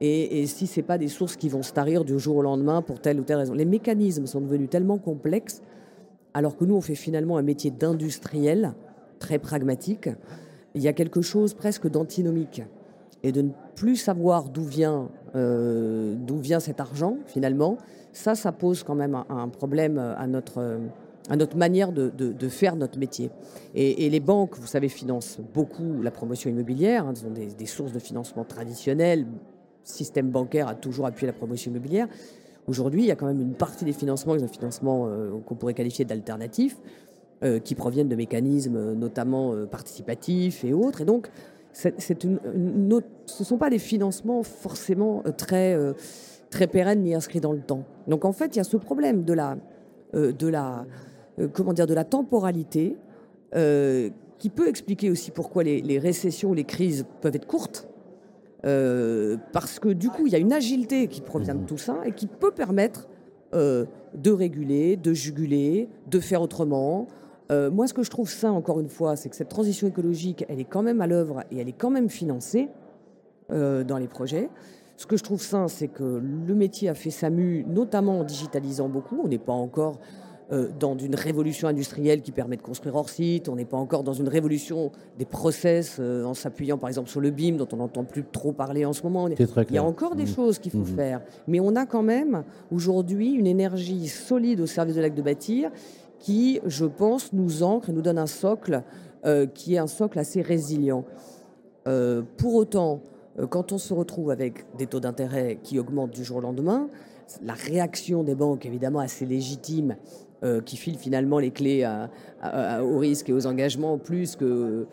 et, 0.00 0.46
si 0.46 0.66
ce 0.66 0.80
n'est 0.80 0.86
pas 0.86 0.98
des 0.98 1.08
sources 1.08 1.36
qui 1.36 1.48
vont 1.48 1.62
se 1.62 1.72
tarir 1.72 2.04
du 2.04 2.18
jour 2.18 2.36
au 2.36 2.42
lendemain 2.42 2.82
pour 2.82 3.00
telle 3.00 3.18
ou 3.20 3.22
telle 3.22 3.38
raison. 3.38 3.54
Les 3.54 3.64
mécanismes 3.64 4.26
sont 4.26 4.40
devenus 4.40 4.68
tellement 4.68 4.98
complexes, 4.98 5.62
alors 6.34 6.56
que 6.56 6.64
nous, 6.64 6.74
on 6.74 6.80
fait 6.80 6.96
finalement 6.96 7.38
un 7.38 7.42
métier 7.42 7.70
d'industriel 7.70 8.74
très 9.20 9.38
pragmatique. 9.38 10.10
Il 10.74 10.82
y 10.82 10.88
a 10.88 10.92
quelque 10.92 11.22
chose 11.22 11.54
presque 11.54 11.88
d'antinomique. 11.88 12.62
Et 13.22 13.32
de 13.32 13.40
ne 13.40 13.50
plus 13.76 13.96
savoir 13.96 14.50
d'où 14.50 14.64
vient, 14.64 15.08
euh, 15.34 16.14
vient 16.28 16.60
cet 16.60 16.80
argent, 16.80 17.16
finalement, 17.26 17.78
ça, 18.12 18.34
ça 18.34 18.52
pose 18.52 18.82
quand 18.82 18.94
même 18.94 19.18
un, 19.28 19.48
problème 19.48 19.98
à 19.98 20.26
notre, 20.26 20.78
à 21.30 21.36
notre 21.36 21.56
manière 21.56 21.90
de, 21.90 22.10
de, 22.10 22.48
faire 22.48 22.76
notre 22.76 22.98
métier. 22.98 23.30
Et, 23.74 24.10
les 24.10 24.20
banques, 24.20 24.58
vous 24.58 24.66
savez, 24.66 24.88
financent 24.88 25.38
beaucoup 25.54 26.02
la 26.02 26.10
promotion 26.10 26.50
immobilière. 26.50 27.06
Hein, 27.06 27.14
ont 27.26 27.30
des, 27.30 27.46
des, 27.46 27.66
sources 27.66 27.92
de 27.92 27.98
financement 27.98 28.44
traditionnelles. 28.44 29.20
Le 29.22 29.26
système 29.84 30.30
bancaire 30.30 30.68
a 30.68 30.74
toujours 30.74 31.06
appuyé 31.06 31.26
la 31.26 31.32
promotion 31.32 31.70
immobilière. 31.70 32.08
Aujourd'hui, 32.66 33.02
il 33.02 33.06
y 33.06 33.10
a 33.10 33.16
quand 33.16 33.26
même 33.26 33.40
une 33.40 33.54
partie 33.54 33.84
des 33.84 33.92
financements, 33.92 34.36
des 34.36 34.48
financements 34.48 35.06
euh, 35.06 35.30
qu'on 35.44 35.54
pourrait 35.54 35.74
qualifier 35.74 36.04
d'alternatifs, 36.04 36.78
euh, 37.42 37.58
qui 37.58 37.74
proviennent 37.74 38.08
de 38.08 38.16
mécanismes 38.16 38.94
notamment 38.94 39.52
euh, 39.52 39.66
participatifs 39.66 40.64
et 40.64 40.72
autres. 40.72 41.02
Et 41.02 41.04
donc, 41.04 41.30
ce 41.72 41.88
ne 41.88 43.44
sont 43.44 43.58
pas 43.58 43.68
des 43.68 43.78
financements 43.78 44.42
forcément 44.42 45.24
très 45.36 45.76
très 46.48 46.68
pérenne 46.68 47.02
ni 47.02 47.16
inscrit 47.16 47.40
dans 47.40 47.52
le 47.52 47.58
temps. 47.58 47.82
Donc 48.06 48.24
en 48.24 48.30
fait, 48.30 48.54
il 48.54 48.58
y 48.58 48.60
a 48.60 48.64
ce 48.64 48.76
problème 48.76 49.24
de 49.24 49.32
la, 49.32 49.56
de 50.12 50.46
la, 50.46 50.86
comment 51.52 51.72
dire, 51.72 51.88
de 51.88 51.94
la 51.94 52.04
temporalité 52.04 52.96
qui 54.38 54.50
peut 54.50 54.68
expliquer 54.68 55.10
aussi 55.10 55.32
pourquoi 55.32 55.64
les, 55.64 55.98
récessions 55.98 56.50
ou 56.50 56.54
les 56.54 56.62
crises 56.62 57.06
peuvent 57.20 57.34
être 57.34 57.48
courtes. 57.48 57.88
Parce 59.52 59.78
que 59.78 59.90
du 59.90 60.08
coup, 60.08 60.26
il 60.26 60.32
y 60.32 60.36
a 60.36 60.38
une 60.38 60.52
agilité 60.52 61.06
qui 61.08 61.20
provient 61.20 61.54
de 61.54 61.66
tout 61.66 61.78
ça 61.78 61.98
et 62.04 62.12
qui 62.12 62.26
peut 62.26 62.50
permettre 62.50 63.08
de 63.52 64.30
réguler, 64.30 64.96
de 64.96 65.12
juguler, 65.12 65.88
de 66.10 66.18
faire 66.18 66.40
autrement. 66.42 67.06
moi, 67.50 67.86
ce 67.86 67.94
que 67.94 68.02
je 68.02 68.10
trouve 68.10 68.30
sain, 68.30 68.52
encore 68.52 68.80
une 68.80 68.88
fois, 68.88 69.16
c'est 69.16 69.28
que 69.28 69.36
cette 69.36 69.50
transition 69.50 69.86
écologique, 69.86 70.44
elle 70.48 70.60
est 70.60 70.64
quand 70.64 70.82
même 70.82 71.00
à 71.00 71.06
l'œuvre 71.06 71.44
et 71.50 71.58
elle 71.58 71.68
est 71.68 71.72
quand 71.72 71.90
même 71.90 72.08
financée 72.08 72.68
dans 73.50 73.98
les 73.98 74.08
projets. 74.08 74.48
Ce 74.96 75.06
que 75.06 75.16
je 75.16 75.24
trouve 75.24 75.42
sain, 75.42 75.68
c'est 75.68 75.88
que 75.88 76.04
le 76.04 76.54
métier 76.54 76.88
a 76.88 76.94
fait 76.94 77.10
sa 77.10 77.30
mue, 77.30 77.64
notamment 77.68 78.20
en 78.20 78.24
digitalisant 78.24 78.88
beaucoup. 78.88 79.20
On 79.22 79.28
n'est 79.28 79.38
pas 79.38 79.52
encore 79.52 79.98
euh, 79.98 80.23
dans 80.78 80.96
une 80.96 81.14
révolution 81.14 81.68
industrielle 81.68 82.22
qui 82.22 82.32
permet 82.32 82.56
de 82.56 82.62
construire 82.62 82.96
hors 82.96 83.08
site. 83.08 83.48
On 83.48 83.56
n'est 83.56 83.64
pas 83.64 83.76
encore 83.76 84.02
dans 84.02 84.12
une 84.12 84.28
révolution 84.28 84.92
des 85.18 85.24
process 85.24 85.96
euh, 85.98 86.24
en 86.24 86.34
s'appuyant 86.34 86.78
par 86.78 86.88
exemple 86.88 87.08
sur 87.08 87.20
le 87.20 87.30
BIM 87.30 87.56
dont 87.56 87.68
on 87.72 87.76
n'entend 87.76 88.04
plus 88.04 88.24
trop 88.24 88.52
parler 88.52 88.84
en 88.84 88.92
ce 88.92 89.02
moment. 89.02 89.28
Il 89.28 89.74
y 89.74 89.78
a 89.78 89.84
encore 89.84 90.16
des 90.16 90.24
mmh. 90.24 90.34
choses 90.34 90.58
qu'il 90.58 90.72
faut 90.72 90.78
mmh. 90.78 90.96
faire. 90.96 91.20
Mais 91.46 91.60
on 91.60 91.76
a 91.76 91.86
quand 91.86 92.02
même 92.02 92.44
aujourd'hui 92.70 93.32
une 93.32 93.46
énergie 93.46 94.08
solide 94.08 94.60
au 94.60 94.66
service 94.66 94.96
de 94.96 95.00
l'acte 95.00 95.16
de 95.16 95.22
bâtir 95.22 95.70
qui, 96.18 96.60
je 96.66 96.86
pense, 96.86 97.32
nous 97.32 97.62
ancre 97.62 97.90
et 97.90 97.92
nous 97.92 98.02
donne 98.02 98.18
un 98.18 98.26
socle 98.26 98.82
euh, 99.26 99.46
qui 99.46 99.74
est 99.74 99.78
un 99.78 99.86
socle 99.86 100.18
assez 100.18 100.42
résilient. 100.42 101.04
pour 102.36 102.54
autant, 102.54 103.02
euh, 103.38 103.46
quand 103.46 103.72
on 103.72 103.78
se 103.78 103.92
retrouve 103.92 104.30
avec 104.30 104.64
des 104.76 104.86
taux 104.86 105.00
d'intérêt 105.00 105.58
qui 105.62 105.78
augmentent 105.78 106.12
du 106.12 106.24
jour 106.24 106.38
au 106.38 106.40
lendemain, 106.40 106.88
la 107.42 107.54
réaction 107.54 108.22
des 108.22 108.34
banques, 108.34 108.66
évidemment 108.66 109.00
assez 109.00 109.24
légitime, 109.26 109.96
euh, 110.44 110.60
qui 110.60 110.76
filent 110.76 110.98
finalement 110.98 111.38
les 111.38 111.50
clés 111.50 111.88
aux 112.82 112.98
risques 112.98 113.30
et 113.30 113.32
aux 113.32 113.46
engagements 113.46 113.96
plus 113.96 114.36
que, 114.36 114.86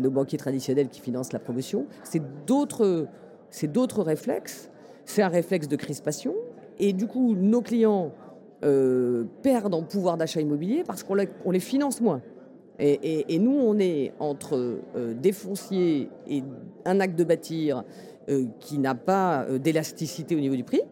nos 0.00 0.10
banquiers 0.10 0.38
traditionnels 0.38 0.88
qui 0.88 1.02
financent 1.02 1.34
la 1.34 1.38
promotion, 1.38 1.84
c'est 2.04 2.22
d'autres, 2.46 3.06
réflexes. 4.02 4.70
C'est 5.04 5.20
un 5.20 5.28
réflexe 5.28 5.68
de 5.68 5.76
crispation. 5.76 6.34
Et 6.78 6.94
du 6.94 7.06
coup, 7.06 7.34
nos 7.34 7.60
clients 7.60 8.12
euh, 8.64 9.24
perdent 9.42 9.74
en 9.74 9.82
pouvoir 9.82 10.16
d'achat 10.16 10.40
immobilier 10.40 10.84
parce 10.86 11.02
qu'on 11.02 11.14
les, 11.14 11.60
finance 11.60 12.00
moins. 12.00 12.22
Et, 12.78 13.38
nous, 13.38 13.58
on 13.58 13.78
est 13.78 14.14
entre 14.20 14.78
des 15.20 15.32
fonciers 15.32 16.08
et 16.26 16.42
un 16.86 17.00
acte 17.00 17.18
de 17.18 17.24
bâtir 17.24 17.84
qui 18.60 18.78
n'a 18.78 18.94
pas 18.94 19.46
d'élasticité 19.58 20.34
au 20.34 20.40
niveau 20.40 20.56
du 20.56 20.64
prix 20.64 20.82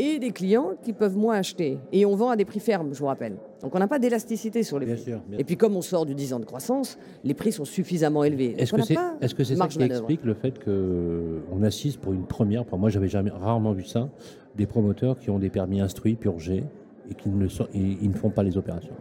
et 0.00 0.18
des 0.18 0.30
clients 0.30 0.70
qui 0.82 0.94
peuvent 0.94 1.16
moins 1.16 1.36
acheter. 1.36 1.78
Et 1.92 2.06
on 2.06 2.16
vend 2.16 2.30
à 2.30 2.36
des 2.36 2.46
prix 2.46 2.58
fermes, 2.58 2.94
je 2.94 2.98
vous 2.98 3.06
rappelle. 3.06 3.36
Donc 3.60 3.74
on 3.74 3.78
n'a 3.78 3.86
pas 3.86 3.98
d'élasticité 3.98 4.62
sur 4.62 4.78
les 4.78 4.86
prix. 4.94 5.12
et 5.38 5.44
puis 5.44 5.58
comme 5.58 5.76
on 5.76 5.82
sort 5.82 6.06
du 6.06 6.14
10 6.14 6.32
ans 6.32 6.40
de 6.40 6.46
croissance, 6.46 6.98
les 7.22 7.34
prix 7.34 7.52
sont 7.52 7.66
suffisamment 7.66 8.24
élevés. 8.24 8.54
Est-ce 8.56 8.72
que 8.72 8.82
c'est 8.82 8.94
est 8.94 9.26
-ce 9.26 9.44
c'est 9.44 9.56
ça 9.56 9.68
qui 9.68 9.82
explique 9.82 10.24
le 10.24 10.34
fait 10.34 10.54
qu'on 10.64 11.62
assiste 11.62 11.98
pour 12.00 12.14
une 12.14 12.26
première, 12.26 12.64
pour 12.64 12.78
moi 12.78 12.88
j'avais 12.88 13.08
jamais 13.08 13.30
rarement 13.30 13.72
vu 13.72 13.84
ça, 13.84 14.08
des 14.56 14.66
promoteurs 14.66 15.18
qui 15.18 15.28
ont 15.28 15.38
des 15.38 15.50
permis 15.50 15.80
instruits, 15.80 16.16
purgés, 16.16 16.64
et 17.10 17.14
qui 17.14 17.28
ne, 17.28 17.46
ils 17.74 18.10
ne 18.10 18.16
font 18.16 18.30
pas 18.30 18.42
les 18.42 18.56
opérations? 18.56 18.96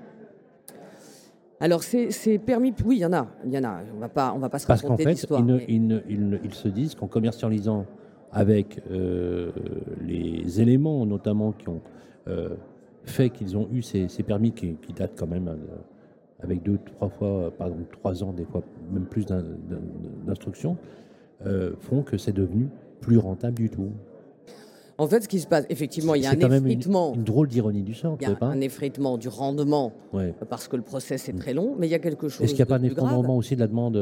Alors, 1.61 1.83
c'est 1.83 2.39
permis, 2.39 2.73
oui, 2.85 2.97
il 2.97 2.99
y 3.01 3.05
en 3.05 3.13
a. 3.13 3.27
Il 3.45 3.53
y 3.53 3.57
en 3.57 3.65
a. 3.65 3.81
On 3.91 3.95
ne 3.95 3.99
va 3.99 4.09
pas, 4.09 4.33
on 4.33 4.39
va 4.39 4.49
pas 4.49 4.59
se 4.59 4.67
Parce 4.67 4.81
qu'en 4.81 4.95
fait, 4.95 5.27
ils, 5.67 6.41
ils, 6.43 6.53
se 6.53 6.69
disent 6.69 6.95
qu'en 6.95 7.07
commercialisant 7.07 7.85
avec 8.31 8.81
euh, 8.91 9.51
les 10.01 10.61
éléments 10.61 11.05
notamment 11.05 11.51
qui 11.51 11.69
ont 11.69 11.81
euh, 12.27 12.49
fait 13.03 13.29
qu'ils 13.29 13.57
ont 13.57 13.67
eu 13.71 13.81
ces, 13.81 14.07
permis 14.23 14.51
qui, 14.51 14.77
datent 14.95 15.17
quand 15.17 15.27
même 15.27 15.47
euh, 15.47 15.55
avec 16.41 16.61
deux, 16.63 16.77
trois 16.85 17.09
fois, 17.09 17.51
par 17.57 17.67
exemple 17.67 17.97
trois 17.97 18.23
ans, 18.23 18.31
des 18.31 18.45
fois 18.45 18.61
même 18.91 19.05
plus 19.05 19.25
d'instruction, 20.25 20.77
font 21.79 22.01
que 22.01 22.17
c'est 22.17 22.31
devenu 22.31 22.67
plus 23.01 23.17
rentable 23.17 23.55
du 23.55 23.69
tout. 23.69 23.91
En 24.99 25.07
fait, 25.07 25.23
ce 25.23 25.27
qui 25.29 25.39
se 25.39 25.47
passe, 25.47 25.65
effectivement, 25.69 26.13
il 26.13 26.23
y 26.23 26.27
a 26.27 26.31
un 26.31 26.39
effritement. 26.39 27.13
Une, 27.15 27.23
drôle 27.23 27.47
d'ironie 27.47 27.83
du 27.83 27.93
sort, 27.93 28.17
Il 28.19 28.27
y 28.27 28.31
a 28.31 28.37
un 28.41 28.61
effritement 28.61 29.17
du 29.17 29.29
rendement 29.29 29.93
parce 30.49 30.67
que 30.67 30.75
le 30.75 30.81
process 30.83 31.29
est 31.29 31.33
très 31.33 31.53
long, 31.53 31.75
mais 31.77 31.87
il 31.87 31.91
y 31.91 31.95
a 31.95 31.99
quelque 31.99 32.27
chose. 32.27 32.43
Est-ce 32.43 32.53
qu'il 32.53 32.65
n'y 32.65 32.71
a 32.71 32.77
pas 32.77 32.81
un 32.81 32.83
effritement 32.83 33.37
aussi 33.37 33.55
de 33.55 33.61
la 33.61 33.67
demande 33.67 33.93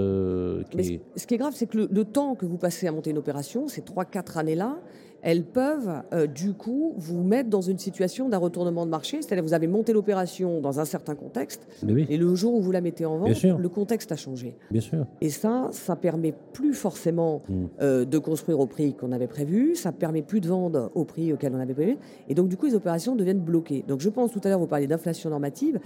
qui 0.71 0.99
Ce 1.15 1.27
qui 1.27 1.35
est 1.35 1.37
grave, 1.37 1.53
c'est 1.55 1.67
que 1.67 1.77
le, 1.77 2.05
temps 2.05 2.35
que 2.35 2.45
vous 2.45 2.57
passez 2.57 2.87
à 2.87 2.91
monter 2.91 3.11
une 3.11 3.17
opération, 3.17 3.67
ces 3.67 3.81
3-4 3.81 4.39
années-là, 4.39 4.79
elles 5.21 5.43
peuvent 5.43 6.03
euh, 6.13 6.27
du 6.27 6.53
coup 6.53 6.93
vous 6.97 7.23
mettre 7.23 7.49
dans 7.49 7.61
une 7.61 7.79
situation 7.79 8.29
d'un 8.29 8.37
retournement 8.37 8.85
de 8.85 8.91
marché. 8.91 9.21
C'est-à-dire 9.21 9.43
que 9.43 9.49
vous 9.49 9.53
avez 9.53 9.67
monté 9.67 9.93
l'opération 9.93 10.61
dans 10.61 10.79
un 10.79 10.85
certain 10.85 11.15
contexte, 11.15 11.67
et 11.87 12.17
le 12.17 12.35
jour 12.35 12.53
où 12.53 12.61
vous 12.61 12.71
la 12.71 12.81
mettez 12.81 13.05
en 13.05 13.17
vente, 13.17 13.43
le 13.43 13.69
contexte 13.69 14.11
a 14.11 14.15
changé. 14.15 14.55
Bien 14.71 14.81
sûr. 14.81 15.05
Et 15.21 15.29
ça, 15.29 15.69
ça 15.71 15.95
permet 15.95 16.33
plus 16.53 16.73
forcément 16.73 17.41
mm. 17.47 17.65
euh, 17.81 18.05
de 18.05 18.17
construire 18.17 18.59
au 18.59 18.67
prix 18.67 18.93
qu'on 18.93 19.11
avait 19.11 19.27
prévu, 19.27 19.75
ça 19.75 19.91
permet 19.91 20.21
plus 20.21 20.41
de 20.41 20.47
vendre 20.47 20.91
au 20.95 21.05
prix 21.05 21.33
auquel 21.33 21.53
on 21.55 21.59
avait 21.59 21.73
prévu, 21.73 21.97
et 22.29 22.35
donc 22.35 22.47
du 22.47 22.57
coup 22.57 22.65
les 22.65 22.75
opérations 22.75 23.15
deviennent 23.15 23.39
bloquées. 23.39 23.83
Donc 23.87 24.01
je 24.01 24.09
pense 24.09 24.31
tout 24.31 24.41
à 24.43 24.49
l'heure 24.49 24.59
vous 24.59 24.67
parliez 24.67 24.87
d'inflation 24.87 25.29
normative. 25.29 25.79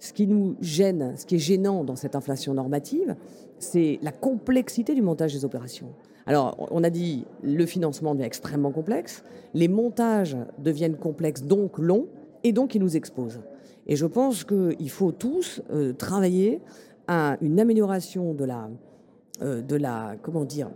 Ce 0.00 0.12
qui 0.12 0.26
nous 0.26 0.56
gêne, 0.60 1.14
ce 1.16 1.24
qui 1.24 1.36
est 1.36 1.38
gênant 1.38 1.84
dans 1.84 1.94
cette 1.94 2.16
inflation 2.16 2.54
normative, 2.54 3.14
c'est 3.60 4.00
la 4.02 4.10
complexité 4.10 4.94
du 4.94 5.02
montage 5.02 5.32
des 5.32 5.44
opérations. 5.44 5.90
Alors, 6.26 6.68
on 6.70 6.84
a 6.84 6.90
dit 6.90 7.24
le 7.42 7.66
financement 7.66 8.14
devient 8.14 8.26
extrêmement 8.26 8.70
complexe, 8.70 9.24
les 9.54 9.68
montages 9.68 10.36
deviennent 10.58 10.96
complexes, 10.96 11.42
donc 11.42 11.78
longs, 11.78 12.06
et 12.44 12.52
donc 12.52 12.74
ils 12.74 12.80
nous 12.80 12.96
exposent. 12.96 13.40
Et 13.86 13.96
je 13.96 14.06
pense 14.06 14.44
qu'il 14.44 14.90
faut 14.90 15.12
tous 15.12 15.60
euh, 15.70 15.92
travailler 15.92 16.60
à 17.08 17.36
une 17.40 17.58
amélioration 17.58 18.34
de 18.34 18.44
la, 18.44 18.70
euh, 19.42 19.60
de 19.60 19.76
la, 19.76 20.16
comment 20.22 20.44
dire, 20.44 20.70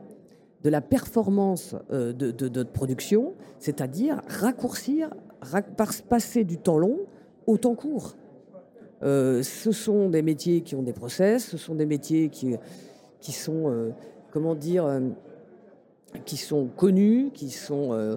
de 0.65 0.71
la 0.71 0.81
performance 0.81 1.77
euh, 1.93 2.13
de, 2.13 2.49
notre 2.49 2.73
production, 2.73 3.35
c'est-à-dire 3.59 4.21
raccourcir, 4.27 5.11
passer 6.09 6.45
du 6.45 6.59
temps 6.59 6.79
long 6.79 6.99
au 7.47 7.57
temps 7.57 7.77
court. 7.77 8.17
ce 9.03 9.71
sont 9.71 10.09
des 10.09 10.23
métiers 10.23 10.63
qui 10.63 10.75
ont 10.75 10.83
des 10.83 10.93
process, 10.93 11.45
ce 11.45 11.57
sont 11.57 11.77
des 11.77 11.87
métiers 11.87 12.29
qui, 12.29 12.57
qui 13.21 13.31
sont, 13.31 13.93
comment 14.33 14.57
dire, 14.57 14.85
qui 16.25 16.37
sont 16.37 16.67
connus, 16.67 17.31
qui 17.33 17.51
sont, 17.51 17.93
euh, 17.93 18.17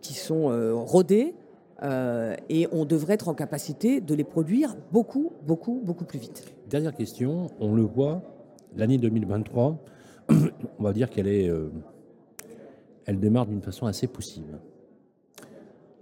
qui 0.00 0.14
sont 0.14 0.50
euh, 0.50 0.74
rodés, 0.74 1.34
euh, 1.82 2.34
et 2.48 2.66
on 2.72 2.84
devrait 2.84 3.14
être 3.14 3.28
en 3.28 3.34
capacité 3.34 4.00
de 4.00 4.14
les 4.14 4.24
produire 4.24 4.76
beaucoup, 4.92 5.32
beaucoup, 5.46 5.80
beaucoup 5.84 6.04
plus 6.04 6.18
vite. 6.18 6.52
Dernière 6.68 6.94
question, 6.94 7.46
on 7.60 7.74
le 7.74 7.82
voit, 7.82 8.22
l'année 8.76 8.98
2023, 8.98 9.84
on 10.30 10.82
va 10.82 10.92
dire 10.92 11.08
qu'elle 11.10 11.28
est, 11.28 11.50
elle 13.06 13.20
démarre 13.20 13.46
d'une 13.46 13.62
façon 13.62 13.86
assez 13.86 14.06
poussive. 14.06 14.58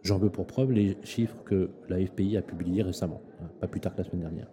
J'en 0.02 0.18
veux 0.18 0.30
pour 0.30 0.46
preuve 0.46 0.72
les 0.72 0.96
chiffres 1.02 1.42
que 1.44 1.70
la 1.88 2.04
FPI 2.04 2.36
a 2.36 2.42
publiés 2.42 2.82
récemment, 2.82 3.20
hein, 3.42 3.48
pas 3.60 3.66
plus 3.66 3.80
tard 3.80 3.94
que 3.94 3.98
la 3.98 4.04
semaine 4.04 4.22
dernière. 4.22 4.48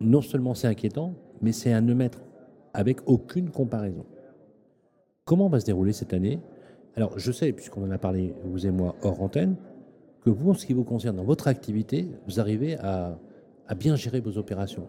non 0.00 0.22
seulement 0.22 0.54
c'est 0.54 0.68
inquiétant, 0.68 1.14
mais 1.40 1.52
c'est 1.52 1.72
à 1.72 1.80
ne 1.80 1.94
mettre 1.94 2.20
avec 2.74 3.00
aucune 3.06 3.50
comparaison. 3.50 4.04
Comment 5.24 5.48
va 5.48 5.60
se 5.60 5.66
dérouler 5.66 5.92
cette 5.92 6.14
année? 6.14 6.40
Alors, 6.96 7.18
je 7.18 7.30
sais, 7.30 7.52
puisqu'on 7.52 7.84
en 7.84 7.90
a 7.90 7.98
parlé, 7.98 8.34
vous 8.44 8.66
et 8.66 8.70
moi, 8.70 8.96
hors 9.02 9.22
antenne, 9.22 9.56
que 10.24 10.30
vous, 10.30 10.50
en 10.50 10.54
ce 10.54 10.66
qui 10.66 10.72
vous 10.72 10.84
concerne, 10.84 11.16
dans 11.16 11.24
votre 11.24 11.46
activité, 11.46 12.08
vous 12.26 12.40
arrivez 12.40 12.76
à, 12.78 13.18
bien 13.78 13.96
gérer 13.96 14.20
vos 14.20 14.36
opérations. 14.36 14.88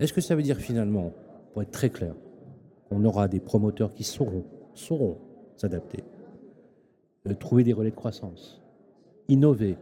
Est-ce 0.00 0.12
que 0.12 0.20
ça 0.20 0.34
veut 0.34 0.42
dire 0.42 0.56
finalement, 0.56 1.12
pour 1.52 1.62
être 1.62 1.70
très 1.70 1.90
clair, 1.90 2.14
qu'on 2.88 3.04
aura 3.04 3.28
des 3.28 3.38
promoteurs 3.38 3.92
qui 3.92 4.02
sauront, 4.02 4.44
sauront 4.74 5.18
s'adapter, 5.56 6.02
euh, 7.28 7.34
trouver 7.34 7.62
des 7.62 7.72
relais 7.72 7.90
de 7.90 7.94
croissance, 7.94 8.60
innover, 9.28 9.76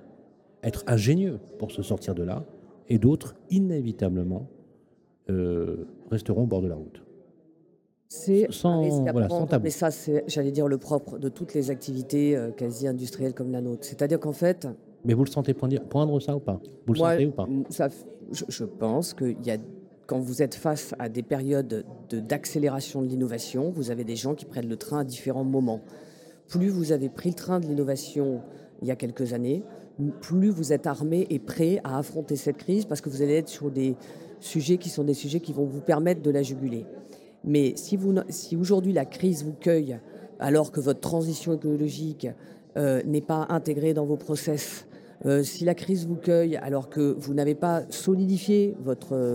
être 0.63 0.85
ingénieux 0.87 1.39
pour 1.59 1.71
se 1.71 1.83
sortir 1.83 2.15
de 2.15 2.25
là, 2.25 2.45
et 2.89 2.99
d'autres, 2.99 3.37
inévitablement, 3.49 4.51
euh, 5.31 5.87
resteront 6.11 6.43
au 6.43 6.47
bord 6.47 6.63
de 6.63 6.69
la 6.69 6.75
route? 6.75 7.03
C'est 8.09 8.47
sans, 8.51 8.83
Mais 9.63 9.71
ça, 9.71 9.91
c'est, 9.91 10.25
j'allais 10.27 10.51
dire, 10.51 10.67
le 10.67 10.79
propre 10.79 11.19
de 11.19 11.29
toutes 11.29 11.53
les 11.53 11.71
activités 11.71 12.35
euh, 12.35 12.51
quasi 12.51 12.89
industrielles 12.89 13.35
comme 13.35 13.53
la 13.53 13.61
nôtre. 13.61 13.85
C'est-à-dire 13.85 14.19
qu'en 14.19 14.33
fait. 14.33 14.67
Mais 15.05 15.13
vous 15.13 15.25
le 15.25 15.31
sentez 15.31 15.53
poindre 15.55 16.19
ça 16.21 16.35
ou 16.35 16.41
pas? 16.41 16.59
Vous 16.87 16.95
le 16.95 16.99
sentez 16.99 17.27
ou 17.27 17.33
pas? 17.33 17.47
ça, 17.69 17.89
je, 18.33 18.65
pense 18.65 19.13
qu'il 19.13 19.37
y 19.45 19.51
a 19.51 19.59
quand 20.07 20.21
vous 20.21 20.43
êtes 20.43 20.55
face 20.55 20.95
à 20.99 21.11
des 21.11 21.23
périodes 21.23 21.85
de, 22.09 22.21
d'accélération 22.21 23.03
de 23.03 23.09
l'innovation, 23.09 23.71
vous 23.71 23.91
avez 23.91 24.05
des 24.05 24.17
gens 24.17 24.35
qui 24.35 24.47
prennent 24.47 24.69
le 24.69 24.77
train 24.77 25.01
à 25.01 25.05
différents 25.05 25.45
moments. 25.45 25.83
Plus 26.49 26.71
vous 26.71 26.93
avez 26.93 27.11
pris 27.11 27.29
le 27.29 27.35
train 27.35 27.61
de 27.61 27.67
l'innovation 27.67 28.41
il 28.81 28.89
y 28.89 28.91
a 28.91 28.97
quelques 28.97 29.35
années, 29.35 29.63
plus 30.23 30.49
vous 30.49 30.73
êtes 30.73 30.87
armé 30.87 31.27
et 31.29 31.39
prêt 31.39 31.81
à 31.85 31.99
affronter 31.99 32.37
cette 32.37 32.57
crise 32.57 32.87
parce 32.87 33.03
que 33.03 33.11
vous 33.11 33.21
allez 33.21 33.35
être 33.35 33.49
sur 33.49 33.71
des 33.71 33.97
sujets 34.41 34.79
qui 34.79 34.89
sont 34.89 35.05
des 35.05 35.15
sujets 35.15 35.41
qui 35.41 35.53
vont 35.53 35.67
vous 35.67 35.81
permettre 35.81 36.23
de 36.23 36.31
la 36.31 36.43
juguler. 36.43 36.87
Mais 37.45 37.75
si, 37.77 37.99
aujourd'hui 38.57 38.93
la 38.93 39.05
crise 39.05 39.45
vous 39.45 39.55
cueille 39.55 39.99
alors 40.39 40.73
que 40.73 40.81
votre 40.81 41.01
transition 41.01 41.55
écologique 41.55 42.29
euh, 42.77 43.03
n'est 43.05 43.21
pas 43.21 43.47
intégrée 43.49 43.95
dans 43.95 44.05
vos 44.05 44.17
process, 44.17 44.87
euh, 45.27 45.43
si 45.43 45.65
la 45.65 45.75
crise 45.75 46.07
vous 46.07 46.17
cueille 46.17 46.57
alors 46.57 46.89
que 46.89 47.17
vous 47.19 47.35
n'avez 47.35 47.55
pas 47.55 47.83
solidifié 47.91 48.77
votre, 48.81 49.35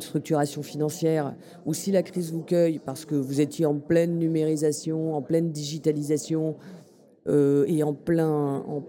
structuration 0.00 0.62
financière, 0.62 1.34
ou 1.64 1.74
si 1.74 1.92
la 1.92 2.02
crise 2.02 2.32
vous 2.32 2.42
cueille 2.42 2.80
parce 2.84 3.04
que 3.04 3.14
vous 3.14 3.40
étiez 3.40 3.66
en 3.66 3.76
pleine 3.76 4.18
numérisation, 4.18 5.14
en 5.14 5.22
pleine 5.22 5.52
digitalisation 5.52 6.56
euh, 7.28 7.64
et 7.68 7.82
en 7.82 7.94
plein, 7.94 8.64
en 8.66 8.80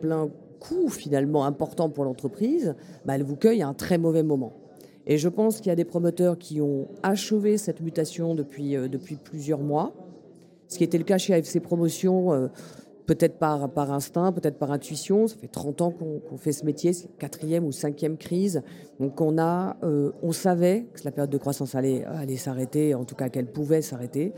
coût 0.60 0.90
finalement 0.90 1.46
important 1.46 1.90
pour 1.90 2.04
l'entreprise, 2.04 2.76
bah, 3.06 3.16
elle 3.16 3.24
vous 3.24 3.36
cueille 3.36 3.62
à 3.62 3.68
un 3.68 3.74
très 3.74 3.98
mauvais 3.98 4.24
moment. 4.24 4.54
Et 5.08 5.18
je 5.18 5.30
pense 5.30 5.58
qu'il 5.58 5.68
y 5.68 5.72
a 5.72 5.76
des 5.76 5.86
promoteurs 5.86 6.38
qui 6.38 6.62
ont 6.62 6.88
achevé 7.04 7.58
cette 7.58 7.82
mutation 7.82 8.36
depuis, 8.36 8.76
euh, 8.76 8.88
depuis 8.88 9.16
plusieurs 9.16 9.60
mois, 9.60 9.94
ce 10.68 10.78
qui 10.78 10.84
était 10.84 10.98
le 10.98 11.04
cas 11.04 11.18
chez 11.18 11.34
AFC 11.34 11.60
Promotion, 11.60 12.34
euh, 12.34 12.48
peut-être 13.08 13.40
par, 13.40 13.72
par 13.72 13.92
instinct, 13.92 14.32
peut-être 14.32 14.60
par 14.60 14.72
intuition. 14.72 15.28
Ça 15.28 15.36
fait 15.36 15.48
30 15.48 15.82
ans 15.82 15.92
qu'on 15.92 16.38
fait 16.38 16.52
ce 16.52 16.64
métier, 16.64 16.94
c'est 16.94 17.08
quatrième 17.18 17.66
ou 17.66 17.72
cinquième 17.72 18.18
crise. 18.18 18.62
Donc 19.00 19.20
on, 19.20 19.40
a, 19.40 19.78
euh, 19.84 20.12
on 20.22 20.32
savait 20.32 20.86
que 20.94 21.02
la 21.06 21.12
période 21.12 21.32
de 21.32 21.38
croissance 21.40 21.74
allait, 21.74 22.04
allait 22.06 22.38
s'arrêter, 22.38 22.94
en 22.94 23.06
tout 23.06 23.16
cas 23.16 23.30
qu'elle 23.30 23.48
pouvait 23.48 23.82
s'arrêter. 23.82 24.34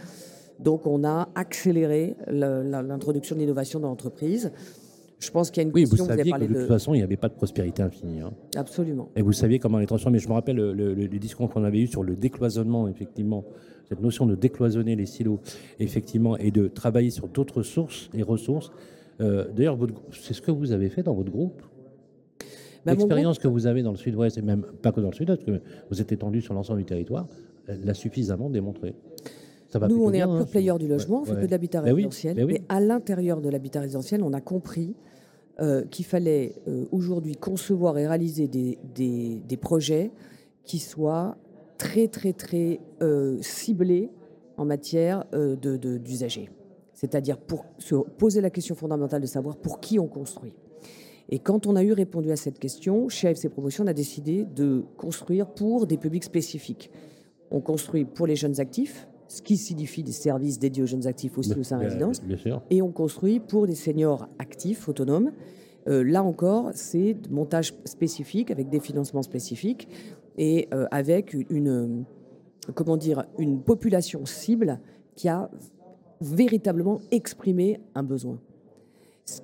Donc 0.59 0.87
on 0.87 1.03
a 1.03 1.27
accéléré 1.35 2.15
l'introduction 2.27 3.35
de 3.35 3.41
l'innovation 3.41 3.79
dans 3.79 3.89
l'entreprise. 3.89 4.51
Je 5.21 5.29
pense 5.29 5.51
qu'il 5.51 5.61
y 5.61 5.65
a 5.65 5.69
une 5.69 5.73
oui, 5.73 5.83
question. 5.83 6.05
Vous 6.05 6.09
saviez 6.09 6.31
que 6.31 6.39
de, 6.39 6.47
toute 6.47 6.67
façon, 6.67 6.93
il 6.95 6.97
n'y 6.97 7.03
avait 7.03 7.15
pas 7.15 7.29
de 7.29 7.35
prospérité 7.35 7.83
infinie. 7.83 8.21
Hein. 8.21 8.31
Absolument. 8.55 9.09
Et 9.15 9.21
vous 9.21 9.31
saviez 9.31 9.59
comment 9.59 9.77
les 9.77 9.85
transformer. 9.85 10.17
Je 10.17 10.27
me 10.27 10.33
rappelle 10.33 10.55
le, 10.55 11.07
discours 11.19 11.49
qu'on 11.49 11.63
avait 11.63 11.79
eu 11.79 11.87
sur 11.87 12.01
le 12.03 12.15
décloisonnement, 12.15 12.87
effectivement, 12.87 13.45
cette 13.87 14.01
notion 14.01 14.25
de 14.25 14.35
décloisonner 14.35 14.95
les 14.95 15.05
silos, 15.05 15.39
effectivement, 15.79 16.37
et 16.37 16.49
de 16.49 16.67
travailler 16.67 17.11
sur 17.11 17.27
d'autres 17.27 17.61
sources 17.61 18.09
et 18.15 18.23
ressources. 18.23 18.71
Euh, 19.19 19.45
d'ailleurs, 19.55 19.77
c'est 20.11 20.33
ce 20.33 20.41
que 20.41 20.49
vous 20.49 20.71
avez 20.71 20.89
fait 20.89 21.03
dans 21.03 21.13
votre 21.13 21.31
groupe. 21.31 21.61
Bah, 22.83 22.93
L'expérience 22.93 23.37
que 23.37 23.47
vous 23.47 23.67
avez 23.67 23.83
dans 23.83 23.91
le 23.91 23.97
Sud-Ouest, 23.97 24.39
et 24.39 24.41
même 24.41 24.65
pas 24.81 24.91
que 24.91 25.01
dans 25.01 25.09
le 25.09 25.15
Sud-Ouest, 25.15 25.45
parce 25.45 25.59
que 25.59 25.63
vous 25.91 26.01
êtes 26.01 26.11
étendu 26.11 26.41
sur 26.41 26.55
l'ensemble 26.55 26.79
du 26.79 26.85
territoire, 26.85 27.27
l'a 27.67 27.93
suffisamment 27.93 28.49
démontré. 28.49 28.95
Nous, 29.87 30.03
on 30.03 30.11
est 30.11 30.21
un 30.21 30.27
pur 30.27 30.35
hein, 30.35 30.45
player 30.49 30.73
du 30.79 30.87
logement, 30.87 31.21
on 31.21 31.25
fait 31.25 31.35
que 31.35 31.45
de 31.45 31.51
l'habitat 31.51 31.81
ben 31.81 31.93
résidentiel. 31.93 32.35
Mais 32.35 32.45
ben 32.45 32.59
à 32.67 32.79
l'intérieur 32.79 33.39
de 33.41 33.49
l'habitat 33.49 33.81
résidentiel, 33.81 34.23
on 34.23 34.33
a 34.33 34.41
compris 34.41 34.95
euh, 35.61 35.83
qu'il 35.85 36.05
fallait 36.05 36.55
euh, 36.67 36.85
aujourd'hui 36.91 37.35
concevoir 37.35 37.97
et 37.97 38.07
réaliser 38.07 38.47
des, 38.47 38.77
des- 38.95 39.57
projets 39.57 40.11
qui 40.65 40.79
soient 40.79 41.37
très 41.77 42.07
très 42.07 42.33
très 42.33 42.79
euh, 43.01 43.37
ciblés 43.41 44.09
en 44.57 44.65
matière 44.65 45.25
euh, 45.33 45.55
de- 45.55 45.97
d'usagers. 45.97 46.49
C'est-à-dire 46.93 47.37
pour 47.37 47.65
se 47.79 47.95
poser 47.95 48.41
la 48.41 48.49
question 48.49 48.75
fondamentale 48.75 49.21
de 49.21 49.27
savoir 49.27 49.55
pour 49.57 49.79
qui 49.79 49.97
on 49.99 50.07
construit. 50.07 50.53
Et 51.29 51.39
quand 51.39 51.65
on 51.65 51.75
a 51.75 51.83
eu 51.83 51.93
répondu 51.93 52.31
à 52.31 52.35
cette 52.35 52.59
question, 52.59 53.07
chez 53.09 53.27
AFC 53.29 53.47
Promotion, 53.49 53.83
on 53.85 53.87
a 53.87 53.93
décidé 53.93 54.45
de 54.45 54.83
construire 54.97 55.47
pour 55.47 55.87
des 55.87 55.97
publics 55.97 56.23
spécifiques. 56.25 56.91
On 57.51 57.61
construit 57.61 58.05
pour 58.05 58.27
les 58.27 58.35
jeunes 58.35 58.59
actifs, 58.59 59.07
ce 59.31 59.41
qui 59.41 59.55
signifie 59.55 60.03
des 60.03 60.11
services 60.11 60.59
dédiés 60.59 60.83
aux 60.83 60.87
jeunes 60.87 61.07
actifs 61.07 61.37
aussi 61.37 61.57
au 61.57 61.63
sein 61.63 61.77
de 61.77 61.85
résidence, 61.85 62.21
et 62.69 62.81
on 62.81 62.91
construit 62.91 63.39
pour 63.39 63.65
des 63.65 63.75
seniors 63.75 64.27
actifs, 64.39 64.89
autonomes. 64.89 65.31
Euh, 65.87 66.03
là 66.03 66.21
encore, 66.21 66.71
c'est 66.73 67.13
de 67.13 67.29
montage 67.29 67.73
spécifique 67.85 68.51
avec 68.51 68.67
des 68.67 68.81
financements 68.81 69.21
spécifiques 69.21 69.87
et 70.37 70.67
euh, 70.73 70.85
avec 70.91 71.33
une, 71.49 71.69
euh, 71.69 72.71
comment 72.75 72.97
dire, 72.97 73.23
une 73.39 73.61
population 73.61 74.25
cible 74.25 74.81
qui 75.15 75.29
a 75.29 75.49
véritablement 76.19 76.99
exprimé 77.11 77.79
un 77.95 78.03
besoin. 78.03 78.37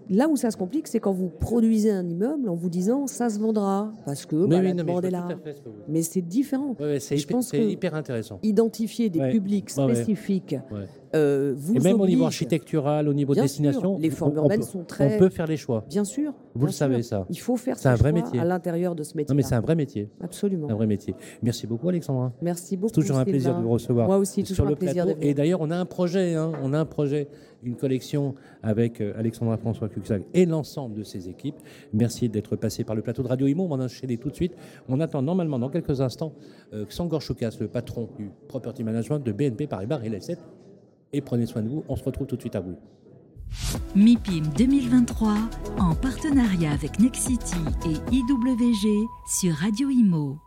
Là 0.09 0.27
où 0.27 0.35
ça 0.35 0.51
se 0.51 0.57
complique, 0.57 0.87
c'est 0.87 0.99
quand 0.99 1.13
vous 1.13 1.29
produisez 1.29 1.91
un 1.91 2.07
immeuble 2.07 2.49
en 2.49 2.55
vous 2.55 2.69
disant 2.69 3.07
ça 3.07 3.29
se 3.29 3.39
vendra 3.39 3.93
parce 4.05 4.25
que 4.25 4.35
bah, 4.35 4.57
oui, 4.59 4.63
la 4.63 4.73
non, 4.73 4.75
mais 4.75 4.83
demande 4.83 5.03
je 5.03 5.07
est 5.07 5.11
là. 5.11 5.27
ce. 5.29 5.69
Mais 5.87 6.01
c'est 6.01 6.21
différent. 6.21 6.75
Ouais, 6.79 6.85
ouais, 6.85 6.99
c'est 6.99 7.15
Je 7.17 7.27
hyper, 7.57 7.93
intéressant. 7.95 8.39
Identifier 8.43 9.09
des 9.09 9.19
Ouais. 9.19 9.31
publics 9.31 9.69
spécifiques. 9.69 10.55
Euh, 11.15 11.53
vous 11.55 11.75
Et 11.75 11.79
même 11.79 11.99
au 12.01 12.07
niveau 12.07 12.25
architectural, 12.25 13.07
au 13.07 13.13
niveau 13.13 13.33
Bien 13.33 13.43
destination, 13.43 13.95
sûr, 13.95 13.97
les 13.99 14.11
on- 14.11 14.15
formes 14.15 14.31
on 14.33 14.43
urbaines 14.43 14.59
peut- 14.59 14.65
sont 14.65 14.83
très- 14.83 15.15
On 15.15 15.19
peut 15.19 15.29
faire 15.29 15.47
les 15.47 15.57
choix. 15.57 15.85
Bien 15.89 16.03
sûr. 16.03 16.33
Vous 16.53 16.59
bien 16.61 16.67
le 16.67 16.71
savez, 16.73 17.03
ça. 17.03 17.25
Il 17.29 17.39
faut 17.39 17.55
faire 17.57 17.77
C'est 17.77 17.89
un 17.89 17.95
vrai 17.95 18.11
choix 18.11 18.21
métier. 18.21 18.39
à 18.39 18.45
l'intérieur 18.45 18.95
de 18.95 19.03
ce 19.03 19.15
métier. 19.15 19.31
Non, 19.33 19.37
mais 19.37 19.43
c'est 19.43 19.55
un 19.55 19.61
vrai 19.61 19.75
métier. 19.75 20.09
Absolument. 20.21 20.69
Un 20.69 20.75
vrai 20.75 20.87
métier. 20.87 21.15
Merci 21.43 21.67
beaucoup, 21.67 21.89
Alexandra. 21.89 22.31
Merci 22.41 22.77
beaucoup. 22.77 22.93
C'est 22.93 23.01
toujours 23.01 23.17
un 23.17 23.25
plaisir 23.25 23.55
de 23.57 23.61
vous 23.63 23.69
recevoir. 23.69 24.07
Moi 24.07 24.17
aussi, 24.17 24.41
toujours 24.43 24.55
sur 24.55 24.65
le 24.65 24.71
un 24.73 24.75
plaisir 24.75 25.05
plateau. 25.05 25.19
de. 25.19 25.25
Et 25.25 25.33
d'ailleurs, 25.33 25.61
on 25.61 25.69
a 25.71 25.77
un 25.77 25.85
projet, 25.85 26.33
hein, 26.35 26.51
on 26.63 26.73
a 26.73 26.79
un 26.79 26.85
projet, 26.85 27.27
une 27.63 27.75
collection 27.75 28.35
avec 28.63 29.01
euh, 29.01 29.13
Alexandra 29.17 29.57
François 29.57 29.89
Cuxac 29.89 30.23
et 30.33 30.45
l'ensemble 30.45 30.95
de 30.95 31.03
ses 31.03 31.29
équipes. 31.29 31.55
Merci 31.93 32.29
d'être 32.29 32.55
passé 32.55 32.83
par 32.83 32.95
le 32.95 33.01
plateau 33.01 33.23
de 33.23 33.27
Radio 33.27 33.47
Imo. 33.47 33.63
On 33.69 33.75
va 33.75 33.83
enchaîner 33.83 34.17
tout 34.17 34.29
de 34.29 34.35
suite. 34.35 34.53
On 34.89 34.99
attend 34.99 35.21
normalement 35.21 35.59
dans 35.59 35.69
quelques 35.69 36.01
instants 36.01 36.33
euh, 36.73 36.85
Sangor 36.89 37.21
Choukas, 37.21 37.57
le 37.59 37.67
patron 37.67 38.09
du 38.17 38.29
Property 38.47 38.83
Management 38.83 39.19
de 39.19 39.31
BNP 39.31 39.67
Paribas 39.67 39.97
Real 39.97 40.13
Estate. 40.15 40.39
Et 41.13 41.21
prenez 41.21 41.45
soin 41.45 41.61
de 41.61 41.69
vous. 41.69 41.83
On 41.87 41.95
se 41.95 42.03
retrouve 42.03 42.27
tout 42.27 42.35
de 42.35 42.41
suite 42.41 42.55
à 42.55 42.59
vous. 42.59 42.77
MIPIM 43.95 44.47
2023 44.57 45.35
en 45.79 45.95
partenariat 45.95 46.71
avec 46.71 46.99
Nexity 46.99 47.55
et 47.85 48.15
IWG 48.15 49.07
sur 49.27 49.55
Radio 49.55 49.89
Imo. 49.89 50.37